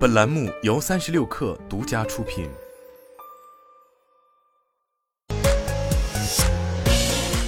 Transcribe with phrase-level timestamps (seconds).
[0.00, 2.48] 本栏目由三十六氪独家出品。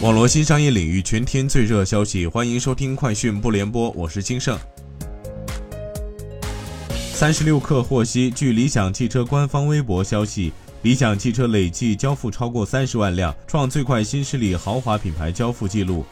[0.00, 4.58] 网络新商业领域全天最热消息，欢迎收听快讯不联播，我是金盛。
[7.12, 16.02] 三十六氪获悉，据理想汽车官方微博消息，理想汽车累计交付超过三十万辆，创最快新势力豪华品牌交付记录。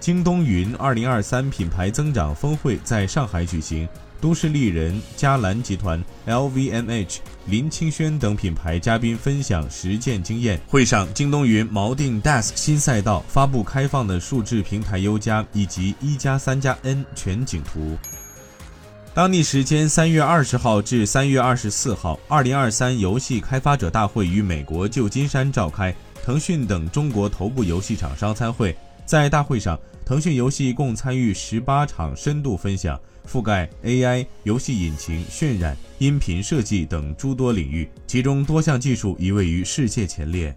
[0.00, 3.88] 京东云二零二三品牌增长峰会在上海举行，
[4.20, 10.60] 都市丽人、嘉兰集团、LVMH、林清轩等品牌嘉宾分享实践经验。
[10.68, 17.98] 会上，京东云锚定 DaaS 新赛道，发布开放的数字平台优加以及一加三加 N 全景图。
[19.12, 25.92] 当地时间三月二十号至三月二十四号，二零二三游戏开发者大会于美国旧金山召开，
[26.22, 28.76] 腾讯等中国头部游戏厂商参会。
[29.06, 40.54] 在大会上，腾讯游戏共参与十八场深度分享，覆盖 AI、游戏引擎、渲染、音频设计等诸多领域，其中多项技术已位于世界前列。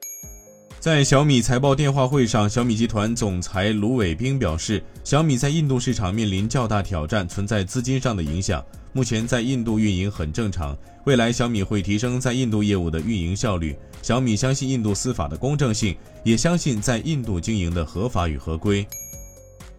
[0.79, 8.65] 在小米财报电话会上，小米集团总裁卢伟冰表示，小米在印度市场面临较大挑战，存在资金上的影响。
[8.93, 10.75] 目前在印度运营很正常，
[11.09, 13.75] 未来小米会提升在印度业务的运营效率。
[14.03, 18.85] 小米相信印度司法的公正性，也相信在印度经营的合法与合规。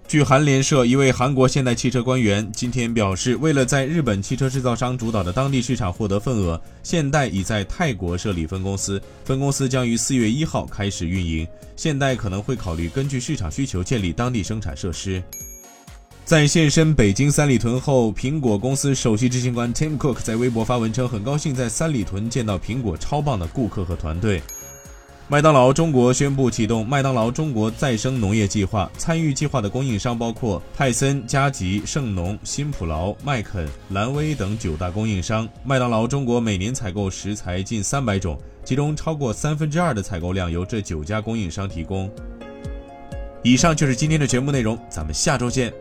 [0.09, 11.47] 据韩联社，一位韩国现代汽车官员今天表示，为了在日本汽车制造商主导的当地市场获得份额，现代已在泰国设立分公司，分公司将于四月一号开始运营。
[11.77, 15.23] 现代可能会考虑根据市场需求建立当地生产设施。
[16.31, 24.41] 在现身北京三里屯后，苹果公司首席执行官 Tim Cook 在微博发文称，很高兴在三里屯见到苹果超棒的顾客和团队。
[25.27, 35.49] 麦当劳中国宣布启动麦当劳中国再生农业计划，参与计划的供应商包括泰森、嘉吉、盛农、新普劳、麦肯、蓝威等九大供应商。
[35.65, 42.09] 麦当劳中国每年采购食材近三百种，其中超过三分之二的采购量由这九家供应商提供。
[43.43, 45.73] 以上就是今天的全部内容，咱们下周见。